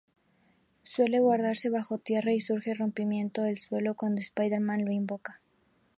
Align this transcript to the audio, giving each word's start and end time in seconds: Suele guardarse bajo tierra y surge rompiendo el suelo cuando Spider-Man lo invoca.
Suele 0.81 1.19
guardarse 1.19 1.69
bajo 1.69 1.99
tierra 1.99 2.33
y 2.33 2.39
surge 2.41 2.73
rompiendo 2.73 3.45
el 3.45 3.59
suelo 3.59 3.93
cuando 3.93 4.19
Spider-Man 4.19 4.83
lo 4.83 4.91
invoca. 4.91 5.41